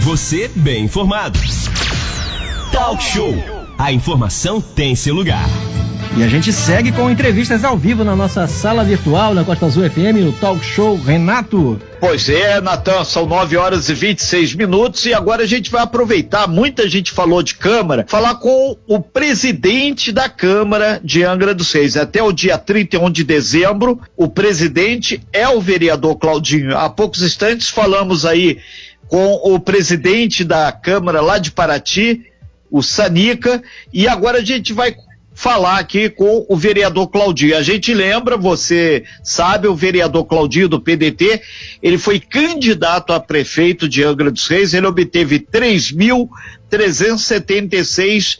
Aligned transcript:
Você 0.00 0.50
bem 0.56 0.84
informado. 0.84 1.38
Talk 2.72 3.02
Show. 3.02 3.34
A 3.76 3.92
informação 3.92 4.58
tem 4.58 4.96
seu 4.96 5.14
lugar. 5.14 5.46
E 6.16 6.24
a 6.24 6.28
gente 6.28 6.52
segue 6.52 6.90
com 6.90 7.08
entrevistas 7.08 7.64
ao 7.64 7.76
vivo 7.76 8.02
na 8.02 8.16
nossa 8.16 8.46
sala 8.48 8.82
virtual 8.82 9.32
na 9.34 9.44
Costa 9.44 9.66
Azul 9.66 9.88
FM, 9.88 10.24
no 10.24 10.32
Talk 10.32 10.64
Show 10.64 10.96
Renato. 10.96 11.78
Pois 12.00 12.28
é, 12.30 12.60
Natan, 12.60 13.04
são 13.04 13.26
9 13.26 13.56
horas 13.58 13.88
e 13.90 13.94
26 13.94 14.54
minutos 14.54 15.04
e 15.04 15.12
agora 15.12 15.42
a 15.42 15.46
gente 15.46 15.70
vai 15.70 15.82
aproveitar. 15.82 16.48
Muita 16.48 16.88
gente 16.88 17.12
falou 17.12 17.42
de 17.42 17.54
Câmara, 17.54 18.06
falar 18.08 18.36
com 18.36 18.76
o 18.88 19.00
presidente 19.00 20.10
da 20.10 20.28
Câmara 20.28 20.98
de 21.04 21.22
Angra 21.22 21.54
dos 21.54 21.70
Reis. 21.70 21.96
Até 21.96 22.22
o 22.22 22.32
dia 22.32 22.56
31 22.56 23.10
de 23.10 23.22
dezembro, 23.22 24.00
o 24.16 24.28
presidente 24.28 25.20
é 25.32 25.46
o 25.48 25.60
vereador 25.60 26.16
Claudinho. 26.16 26.76
Há 26.76 26.88
poucos 26.88 27.22
instantes 27.22 27.68
falamos 27.68 28.24
aí 28.24 28.58
com 29.10 29.34
o 29.42 29.58
presidente 29.58 30.44
da 30.44 30.70
Câmara 30.70 31.20
lá 31.20 31.38
de 31.38 31.50
Paraty, 31.50 32.26
o 32.70 32.80
Sanica, 32.80 33.60
e 33.92 34.06
agora 34.06 34.38
a 34.38 34.44
gente 34.44 34.72
vai 34.72 34.94
falar 35.34 35.80
aqui 35.80 36.08
com 36.08 36.46
o 36.48 36.56
vereador 36.56 37.08
Claudinho. 37.08 37.56
A 37.56 37.62
gente 37.62 37.92
lembra, 37.92 38.36
você 38.36 39.02
sabe, 39.24 39.66
o 39.66 39.74
vereador 39.74 40.26
Claudinho 40.26 40.68
do 40.68 40.80
PDT, 40.80 41.42
ele 41.82 41.98
foi 41.98 42.20
candidato 42.20 43.12
a 43.12 43.18
prefeito 43.18 43.88
de 43.88 44.04
Angra 44.04 44.30
dos 44.30 44.46
Reis, 44.46 44.74
ele 44.74 44.86
obteve 44.86 45.40
3.376 45.40 48.38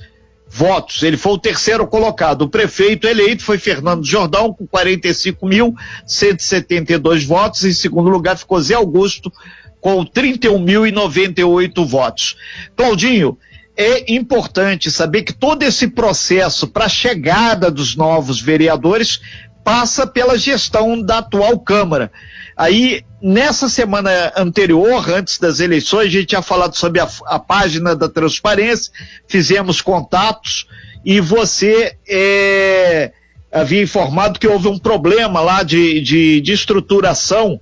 votos. 0.48 1.02
Ele 1.02 1.16
foi 1.16 1.32
o 1.32 1.38
terceiro 1.38 1.84
colocado. 1.86 2.42
O 2.42 2.48
prefeito 2.48 3.08
eleito 3.08 3.42
foi 3.42 3.58
Fernando 3.58 4.06
Jordão, 4.06 4.52
com 4.52 4.68
45.172 4.68 7.26
votos. 7.26 7.64
Em 7.64 7.72
segundo 7.72 8.08
lugar 8.08 8.36
ficou 8.36 8.60
Zé 8.60 8.74
Augusto, 8.74 9.32
com 9.80 10.04
31.098 10.04 11.84
votos. 11.86 12.36
Claudinho, 12.76 13.38
é 13.76 14.12
importante 14.12 14.90
saber 14.90 15.22
que 15.22 15.32
todo 15.32 15.62
esse 15.62 15.88
processo 15.88 16.68
para 16.68 16.84
a 16.84 16.88
chegada 16.88 17.70
dos 17.70 17.96
novos 17.96 18.40
vereadores 18.40 19.20
passa 19.64 20.06
pela 20.06 20.38
gestão 20.38 21.00
da 21.00 21.18
atual 21.18 21.58
Câmara. 21.60 22.10
Aí, 22.56 23.02
nessa 23.22 23.68
semana 23.68 24.10
anterior, 24.36 25.08
antes 25.08 25.38
das 25.38 25.60
eleições, 25.60 26.08
a 26.08 26.10
gente 26.10 26.26
tinha 26.26 26.42
falado 26.42 26.76
sobre 26.76 27.00
a, 27.00 27.08
a 27.26 27.38
página 27.38 27.96
da 27.96 28.08
transparência, 28.08 28.92
fizemos 29.26 29.80
contatos 29.80 30.66
e 31.04 31.20
você 31.20 31.96
é, 32.06 33.12
havia 33.50 33.82
informado 33.82 34.38
que 34.38 34.46
houve 34.46 34.68
um 34.68 34.78
problema 34.78 35.40
lá 35.40 35.62
de, 35.62 36.00
de, 36.00 36.40
de 36.40 36.52
estruturação 36.52 37.60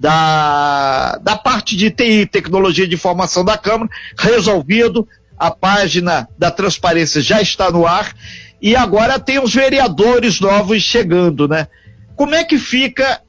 da, 0.00 1.18
da 1.22 1.36
parte 1.36 1.76
de 1.76 1.90
TI, 1.90 2.24
tecnologia 2.24 2.88
de 2.88 2.94
informação 2.94 3.44
da 3.44 3.58
Câmara, 3.58 3.90
resolvido, 4.18 5.06
a 5.38 5.50
página 5.50 6.26
da 6.38 6.50
transparência 6.50 7.20
já 7.20 7.42
está 7.42 7.70
no 7.70 7.86
ar 7.86 8.14
e 8.62 8.74
agora 8.74 9.18
tem 9.18 9.38
os 9.38 9.54
vereadores 9.54 10.40
novos 10.40 10.82
chegando, 10.82 11.46
né? 11.46 11.68
Como 12.16 12.34
é 12.34 12.42
que 12.42 12.58
fica 12.58 13.20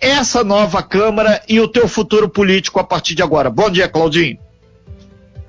essa 0.00 0.42
nova 0.42 0.82
Câmara 0.82 1.40
e 1.48 1.60
o 1.60 1.68
teu 1.68 1.86
futuro 1.86 2.28
político 2.28 2.80
a 2.80 2.84
partir 2.84 3.14
de 3.14 3.22
agora? 3.22 3.48
Bom 3.48 3.70
dia, 3.70 3.88
Claudinho. 3.88 4.38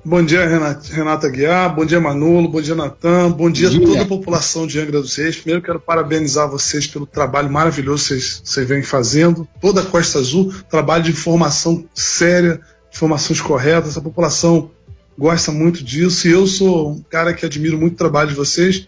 Bom 0.06 0.22
dia, 0.22 0.46
Renata, 0.46 0.92
Renata 0.92 1.28
Guiar, 1.30 1.74
bom 1.74 1.86
dia, 1.86 1.98
Manolo, 1.98 2.46
bom 2.46 2.60
dia, 2.60 2.74
Natan, 2.74 3.30
bom 3.30 3.50
dia, 3.50 3.68
a 3.68 3.72
toda 3.72 4.02
a 4.02 4.06
população 4.06 4.66
de 4.66 4.78
Angra 4.78 5.00
dos 5.00 5.16
Reis. 5.16 5.36
Primeiro 5.36 5.62
quero 5.62 5.80
parabenizar 5.80 6.46
vocês 6.46 6.86
pelo 6.86 7.06
trabalho 7.06 7.50
maravilhoso 7.50 8.02
que 8.02 8.08
vocês, 8.08 8.42
vocês 8.44 8.68
vêm 8.68 8.82
fazendo. 8.82 9.48
Toda 9.62 9.80
a 9.80 9.86
Costa 9.86 10.18
Azul, 10.18 10.52
trabalho 10.68 11.04
de 11.04 11.12
informação 11.12 11.88
séria, 11.94 12.60
informações 12.92 13.40
corretas. 13.40 13.96
A 13.96 14.02
população 14.02 14.70
gosta 15.18 15.50
muito 15.50 15.82
disso 15.82 16.28
e 16.28 16.32
eu 16.32 16.46
sou 16.46 16.92
um 16.92 17.02
cara 17.08 17.32
que 17.32 17.46
admiro 17.46 17.78
muito 17.78 17.94
o 17.94 17.96
trabalho 17.96 18.28
de 18.28 18.36
vocês 18.36 18.86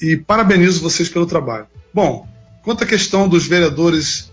e 0.00 0.16
parabenizo 0.16 0.80
vocês 0.80 1.08
pelo 1.08 1.26
trabalho. 1.26 1.66
Bom, 1.92 2.24
quanto 2.62 2.84
à 2.84 2.86
questão 2.86 3.28
dos 3.28 3.48
vereadores 3.48 4.30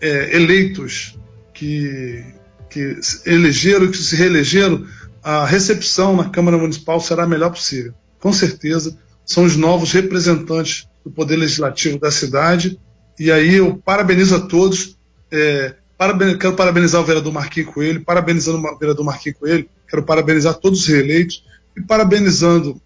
é, 0.00 0.36
eleitos 0.36 1.18
que, 1.52 2.24
que 2.70 3.00
elegeram, 3.26 3.90
que 3.90 3.98
se 3.98 4.14
reelegeram, 4.14 4.86
a 5.26 5.44
recepção 5.44 6.14
na 6.14 6.28
Câmara 6.28 6.56
Municipal 6.56 7.00
será 7.00 7.24
a 7.24 7.26
melhor 7.26 7.50
possível. 7.50 7.92
Com 8.20 8.32
certeza, 8.32 8.96
são 9.24 9.42
os 9.42 9.56
novos 9.56 9.90
representantes 9.90 10.86
do 11.04 11.10
Poder 11.10 11.34
Legislativo 11.34 11.98
da 11.98 12.12
cidade 12.12 12.78
e 13.18 13.32
aí 13.32 13.56
eu 13.56 13.76
parabenizo 13.76 14.36
a 14.36 14.40
todos. 14.40 14.96
É, 15.32 15.74
quero 16.38 16.54
parabenizar 16.54 17.00
o 17.00 17.04
vereador 17.04 17.32
Marquinhos 17.32 17.74
Coelho, 17.74 18.04
parabenizando 18.04 18.58
o 18.58 18.78
vereador 18.78 19.04
Marquinhos 19.04 19.36
Coelho, 19.36 19.68
Quero 19.88 20.04
parabenizar 20.04 20.54
todos 20.54 20.82
os 20.82 20.86
reeleitos 20.86 21.42
e 21.76 21.82
parabenizando 21.82 22.80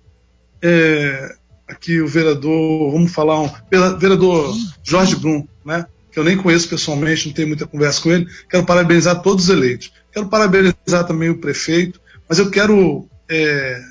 é, 0.63 1.35
aqui 1.69 2.01
o 2.01 2.09
vereador, 2.09 2.91
vamos 2.91 3.13
falar, 3.13 3.39
um, 3.39 3.51
vereador 3.99 4.55
Jorge 4.83 5.15
Brum, 5.17 5.47
né? 5.63 5.85
que 6.11 6.19
eu 6.19 6.25
nem 6.25 6.39
conheço 6.39 6.69
pessoalmente, 6.69 7.27
não 7.27 7.35
tenho 7.35 7.49
muita 7.49 7.67
conversa 7.67 8.01
com 8.01 8.11
ele. 8.11 8.27
Quero 8.49 8.65
parabenizar 8.65 9.21
todos 9.21 9.45
os 9.45 9.51
eleitos. 9.51 9.93
Quero 10.11 10.27
parabenizar 10.27 11.07
também 11.07 11.29
o 11.29 11.39
prefeito, 11.39 12.00
mas 12.31 12.39
eu 12.39 12.51
quero 12.51 13.07
é, 13.29 13.83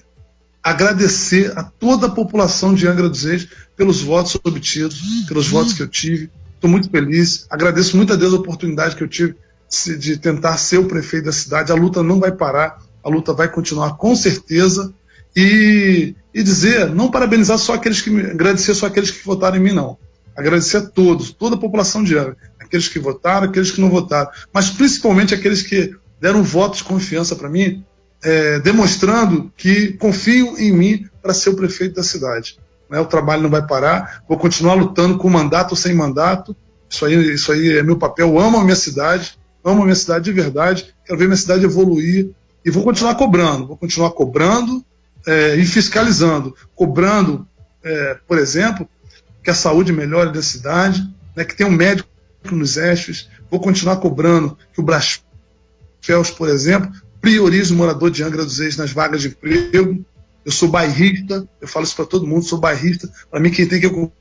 agradecer 0.63 1.55
a 1.55 1.63
toda 1.63 2.07
a 2.07 2.11
população 2.11 2.73
de 2.73 2.88
Angra 2.88 3.07
dos 3.07 3.25
Reis 3.25 3.47
pelos 3.75 4.01
votos 4.01 4.35
obtidos, 4.44 5.00
pelos 5.27 5.47
votos 5.50 5.73
que 5.73 5.83
eu 5.83 5.88
tive. 5.88 6.31
Estou 6.55 6.69
muito 6.69 6.89
feliz. 6.89 7.45
Agradeço 7.50 7.95
muito 7.95 8.13
a 8.13 8.16
Deus 8.16 8.33
a 8.33 8.38
oportunidade 8.38 8.95
que 8.95 9.03
eu 9.03 9.07
tive 9.07 9.35
de 10.00 10.17
tentar 10.17 10.57
ser 10.57 10.77
o 10.77 10.88
prefeito 10.88 11.25
da 11.25 11.31
cidade. 11.31 11.72
A 11.72 11.75
luta 11.75 12.01
não 12.01 12.19
vai 12.19 12.31
parar 12.31 12.79
a 13.03 13.09
luta 13.09 13.33
vai 13.33 13.47
continuar 13.50 13.97
com 13.97 14.16
certeza. 14.16 14.94
E, 15.35 16.16
e 16.33 16.44
dizer, 16.44 16.89
não 16.89 17.11
parabenizar 17.11 17.57
só 17.57 17.73
aqueles 17.73 18.01
que 18.01 18.09
agradecer 18.09 18.73
só 18.73 18.88
aqueles 18.88 19.11
que 19.11 19.23
votaram 19.23 19.57
em 19.57 19.59
mim, 19.59 19.73
não. 19.73 19.97
Agradecer 20.35 20.77
a 20.77 20.81
todos, 20.81 21.31
toda 21.31 21.56
a 21.56 21.59
população 21.59 22.03
de 22.03 22.17
Angra, 22.17 22.38
aqueles 22.59 22.88
que 22.88 22.97
votaram, 22.97 23.47
aqueles 23.47 23.71
que 23.71 23.81
não 23.81 23.89
votaram, 23.89 24.31
mas 24.51 24.69
principalmente 24.69 25.33
aqueles 25.33 25.61
que 25.61 25.94
deram 26.19 26.41
voto 26.41 26.77
de 26.77 26.83
confiança 26.83 27.35
para 27.35 27.50
mim, 27.50 27.83
é, 28.24 28.59
demonstrando 28.59 29.52
que 29.56 29.94
confiam 29.94 30.57
em 30.57 30.72
mim 30.72 31.09
para 31.22 31.34
ser 31.34 31.50
o 31.50 31.56
prefeito 31.56 31.96
da 31.96 32.03
cidade. 32.03 32.59
Né? 32.90 33.00
O 33.00 33.06
trabalho 33.06 33.44
não 33.44 33.50
vai 33.50 33.66
parar, 33.66 34.24
vou 34.28 34.38
continuar 34.38 34.74
lutando 34.74 35.18
com 35.18 35.30
mandato 35.30 35.72
ou 35.72 35.78
sem 35.78 35.94
mandato. 35.94 36.56
Isso 36.90 37.06
aí, 37.06 37.34
isso 37.34 37.52
aí 37.52 37.78
é 37.78 37.84
meu 37.84 37.97
papel. 37.97 38.30
Eu 38.30 38.40
amo 38.40 38.57
a 38.57 38.63
minha 38.63 38.75
cidade, 38.75 39.38
amo 39.63 39.81
a 39.81 39.85
minha 39.85 39.96
cidade 39.96 40.25
de 40.25 40.31
verdade, 40.31 40.94
quero 41.06 41.19
ver 41.19 41.25
minha 41.25 41.38
cidade 41.38 41.63
evoluir, 41.63 42.31
e 42.66 42.72
vou 42.72 42.84
continuar 42.84 43.16
cobrando, 43.16 43.68
vou 43.68 43.78
continuar 43.78 44.12
cobrando 44.12 44.84
é, 45.25 45.56
e 45.56 45.66
fiscalizando. 45.66 46.56
Cobrando, 46.75 47.47
é, 47.84 48.18
por 48.28 48.38
exemplo, 48.38 48.88
que 49.44 49.50
a 49.50 49.56
saúde 49.56 49.94
melhore 49.94 50.34
da 50.34 50.41
cidade, 50.41 51.07
né, 51.36 51.46
que 51.46 51.56
tenha 51.56 51.69
um 51.69 51.74
médico 51.74 52.09
nos 52.51 52.78
eixos. 52.78 53.30
Vou 53.50 53.59
continuar 53.59 53.97
cobrando 53.97 54.57
que 54.74 54.80
o 54.80 54.84
Brasfels, 54.84 56.31
por 56.38 56.50
exemplo, 56.50 56.91
priorize 57.22 57.74
o 57.74 57.75
morador 57.75 58.09
de 58.12 58.24
Angra 58.24 58.44
dos 58.44 58.59
Reis 58.59 58.78
nas 58.78 58.91
vagas 58.91 59.22
de 59.22 59.30
emprego. 59.30 60.06
Eu 60.46 60.52
sou 60.52 60.69
bairrista, 60.69 61.47
eu 61.62 61.68
falo 61.68 61.85
isso 61.85 61.96
para 61.96 62.06
todo 62.06 62.25
mundo, 62.25 62.44
sou 62.44 62.59
bairrista. 62.59 63.09
Para 63.30 63.40
mim, 63.40 63.52
quem 63.52 63.68
tem 63.68 63.80
que 63.80 63.88
ocupar 63.88 64.12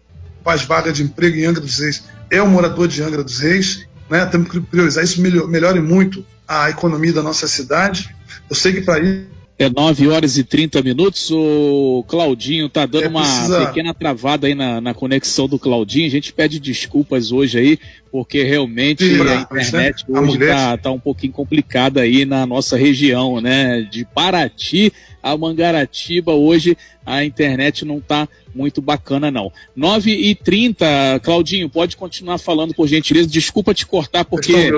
as 0.47 0.64
vagas 0.64 0.97
de 0.97 1.03
emprego 1.03 1.36
em 1.36 1.44
Angra 1.44 1.60
dos 1.60 1.78
Reis 1.78 2.04
é 2.31 2.42
o 2.42 2.48
morador 2.48 2.88
de 2.88 3.03
Angra 3.03 3.22
dos 3.22 3.38
Reis. 3.38 3.86
Né? 4.10 4.25
Temos 4.26 4.50
que 4.50 4.60
priorizar 4.60 5.04
isso, 5.04 5.20
melhore 5.20 5.81
muito 5.81 6.25
a 6.47 6.70
economia 6.70 7.12
da 7.12 7.22
nossa 7.22 7.47
cidade. 7.47 8.14
Eu 8.48 8.56
sei 8.56 8.72
que 8.72 8.81
para 8.81 9.00
isso. 9.00 9.38
É 9.59 9.69
9 9.69 10.09
horas 10.09 10.38
e 10.38 10.44
30 10.44 10.80
minutos. 10.82 11.30
O 11.32 12.04
Claudinho 12.06 12.69
tá 12.69 12.86
dando 12.86 13.06
é, 13.06 13.09
uma 13.09 13.66
pequena 13.66 13.92
travada 13.92 14.47
aí 14.47 14.54
na, 14.54 14.80
na, 14.80 14.94
conexão 14.94 15.48
do 15.48 15.59
Claudinho. 15.59 16.06
A 16.06 16.10
gente 16.10 16.32
pede 16.32 16.60
desculpas 16.60 17.32
hoje 17.32 17.59
aí, 17.59 17.78
porque 18.10 18.42
realmente 18.42 19.04
Sim, 19.04 19.20
a 19.20 19.24
né? 19.24 19.46
internet 19.50 20.04
hoje 20.08 20.38
está 20.41 20.76
tá 20.76 20.91
um 20.91 20.98
pouquinho 20.98 21.32
complicada 21.32 22.00
aí 22.00 22.24
na 22.24 22.46
nossa 22.46 22.76
região, 22.76 23.41
né? 23.41 23.82
De 23.82 24.04
Paraty 24.04 24.92
a 25.22 25.36
Mangaratiba, 25.36 26.33
hoje 26.33 26.77
a 27.04 27.24
internet 27.24 27.84
não 27.84 27.98
está 27.98 28.28
muito 28.54 28.80
bacana, 28.80 29.30
não. 29.30 29.53
9 29.74 30.10
e 30.10 30.34
30 30.34 31.21
Claudinho, 31.22 31.68
pode 31.68 31.97
continuar 31.97 32.38
falando 32.38 32.74
por 32.74 32.86
gentileza. 32.88 33.28
Desculpa 33.28 33.74
te 33.74 33.86
cortar 33.86 34.24
porque 34.24 34.71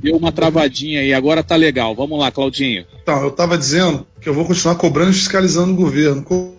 deu 0.00 0.16
uma 0.16 0.32
travadinha 0.32 1.00
aí. 1.00 1.12
Agora 1.12 1.42
tá 1.42 1.56
legal. 1.56 1.94
Vamos 1.94 2.18
lá, 2.18 2.30
Claudinho. 2.30 2.86
Então, 3.02 3.22
eu 3.22 3.28
estava 3.28 3.56
dizendo 3.56 4.06
que 4.20 4.28
eu 4.28 4.34
vou 4.34 4.44
continuar 4.44 4.76
cobrando 4.76 5.10
e 5.10 5.14
fiscalizando 5.14 5.72
o 5.72 5.76
governo, 5.76 6.22
co 6.22 6.54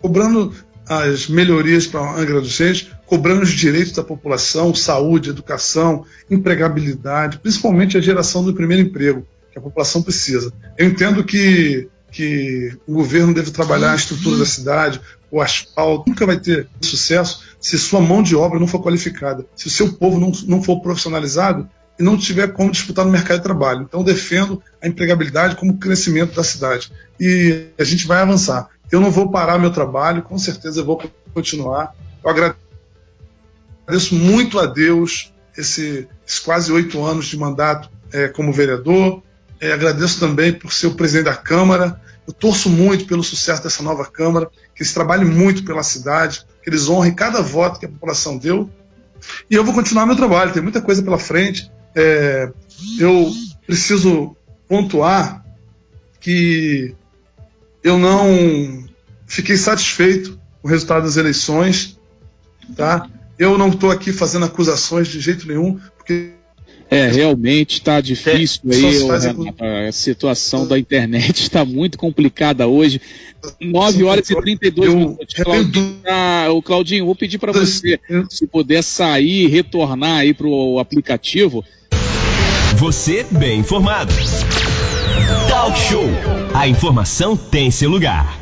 cobrando 0.00 0.52
as 0.88 1.26
melhorias 1.26 1.86
para 1.86 2.00
a 2.00 2.20
Angra 2.20 2.40
dos 2.40 2.56
Reis, 2.58 2.86
cobrando 3.06 3.42
os 3.42 3.50
direitos 3.50 3.92
da 3.92 4.02
população, 4.02 4.74
saúde, 4.74 5.30
educação, 5.30 6.04
empregabilidade, 6.30 7.38
principalmente 7.38 7.96
a 7.96 8.00
geração 8.00 8.44
do 8.44 8.54
primeiro 8.54 8.82
emprego, 8.82 9.26
que 9.52 9.58
a 9.58 9.62
população 9.62 10.02
precisa. 10.02 10.52
Eu 10.76 10.86
entendo 10.86 11.24
que 11.24 11.88
que 12.16 12.74
o 12.86 12.94
governo 12.94 13.34
deve 13.34 13.50
trabalhar 13.50 13.92
a 13.92 13.96
estrutura 13.96 14.38
da 14.38 14.46
cidade, 14.46 14.98
o 15.30 15.38
asfalto, 15.38 16.08
nunca 16.08 16.24
vai 16.24 16.38
ter 16.38 16.66
sucesso 16.80 17.42
se 17.60 17.78
sua 17.78 18.00
mão 18.00 18.22
de 18.22 18.34
obra 18.34 18.58
não 18.58 18.66
for 18.66 18.82
qualificada. 18.82 19.44
Se 19.54 19.66
o 19.66 19.70
seu 19.70 19.92
povo 19.92 20.18
não, 20.18 20.32
não 20.46 20.62
for 20.62 20.80
profissionalizado, 20.80 21.68
e 21.98 22.02
não 22.02 22.16
tiver 22.16 22.52
como 22.52 22.70
disputar 22.70 23.04
no 23.04 23.10
mercado 23.10 23.38
de 23.38 23.42
trabalho. 23.42 23.82
Então, 23.82 24.04
defendo 24.04 24.62
a 24.82 24.86
empregabilidade 24.86 25.56
como 25.56 25.78
crescimento 25.78 26.34
da 26.34 26.44
cidade. 26.44 26.92
E 27.18 27.66
a 27.78 27.84
gente 27.84 28.06
vai 28.06 28.20
avançar. 28.20 28.68
Eu 28.90 29.00
não 29.00 29.10
vou 29.10 29.30
parar 29.30 29.58
meu 29.58 29.70
trabalho, 29.70 30.22
com 30.22 30.38
certeza 30.38 30.80
eu 30.80 30.84
vou 30.84 31.02
continuar. 31.32 31.94
Eu 32.22 32.30
agradeço 32.30 32.65
muito 34.14 34.58
a 34.58 34.66
Deus 34.66 35.32
esse, 35.56 36.08
esses 36.26 36.38
quase 36.40 36.72
oito 36.72 37.02
anos 37.04 37.26
de 37.26 37.36
mandato 37.36 37.90
é, 38.12 38.28
como 38.28 38.52
vereador. 38.52 39.22
É, 39.60 39.72
agradeço 39.72 40.20
também 40.20 40.52
por 40.52 40.72
ser 40.72 40.88
o 40.88 40.94
presidente 40.94 41.26
da 41.26 41.34
Câmara. 41.34 42.00
Eu 42.26 42.32
torço 42.32 42.68
muito 42.68 43.06
pelo 43.06 43.22
sucesso 43.22 43.62
dessa 43.62 43.82
nova 43.82 44.04
Câmara, 44.04 44.50
que 44.74 44.82
eles 44.82 44.92
trabalhem 44.92 45.26
muito 45.26 45.64
pela 45.64 45.82
cidade, 45.82 46.44
que 46.62 46.68
eles 46.68 46.88
honrem 46.88 47.14
cada 47.14 47.40
voto 47.40 47.78
que 47.78 47.86
a 47.86 47.88
população 47.88 48.36
deu. 48.36 48.68
E 49.50 49.54
eu 49.54 49.64
vou 49.64 49.74
continuar 49.74 50.06
meu 50.06 50.16
trabalho, 50.16 50.52
tem 50.52 50.62
muita 50.62 50.82
coisa 50.82 51.02
pela 51.02 51.18
frente. 51.18 51.70
É, 51.94 52.50
eu 52.98 53.32
preciso 53.66 54.36
pontuar 54.68 55.44
que 56.20 56.94
eu 57.82 57.98
não 57.98 58.84
fiquei 59.26 59.56
satisfeito 59.56 60.38
com 60.60 60.68
o 60.68 60.70
resultado 60.70 61.04
das 61.04 61.16
eleições, 61.16 61.98
tá? 62.76 63.08
Eu 63.38 63.58
não 63.58 63.68
estou 63.68 63.90
aqui 63.90 64.12
fazendo 64.12 64.46
acusações 64.46 65.08
de 65.08 65.20
jeito 65.20 65.46
nenhum, 65.46 65.78
porque 65.96 66.30
é, 66.90 67.08
realmente 67.08 67.74
está 67.74 68.00
difícil 68.00 68.60
é, 68.70 68.76
aí, 69.60 69.88
a 69.88 69.92
situação 69.92 70.66
da 70.68 70.78
internet 70.78 71.42
está 71.42 71.64
muito 71.64 71.98
complicada 71.98 72.66
hoje. 72.66 73.00
9 73.60 74.04
horas 74.04 74.30
e 74.30 74.40
32 74.40 74.88
eu, 74.88 74.96
minutos. 74.96 75.34
Claudinho, 75.34 75.96
tá, 76.02 76.50
o 76.52 76.62
Claudinho, 76.62 77.06
vou 77.06 77.16
pedir 77.16 77.38
para 77.38 77.52
você, 77.52 77.98
se 78.30 78.46
puder 78.46 78.82
sair, 78.82 79.48
retornar 79.48 80.18
aí 80.18 80.32
para 80.32 80.46
o 80.46 80.78
aplicativo. 80.78 81.64
Você 82.76 83.26
bem 83.30 83.60
informado. 83.60 84.12
Talk 85.48 85.78
Show. 85.78 86.08
A 86.54 86.68
informação 86.68 87.36
tem 87.36 87.70
seu 87.70 87.90
lugar. 87.90 88.40